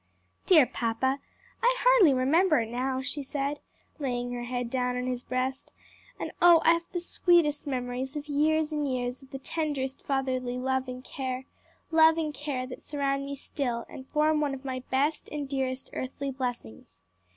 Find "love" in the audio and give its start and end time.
10.57-10.87, 11.91-12.17